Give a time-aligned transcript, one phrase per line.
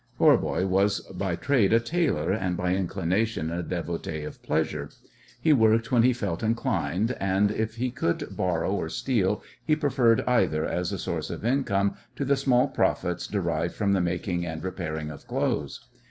[0.17, 4.89] Voirbo was by trade a tailor, and by inclination a devotee of pleasure.
[5.39, 10.21] He worked when he felt inclined, and if he could borrow or steal he preferred
[10.25, 14.63] either as a source of income to the small profits derived from the making and
[14.63, 15.87] repairing of clothes.